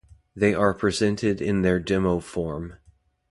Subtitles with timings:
[0.35, 2.77] They are presented in their demo form.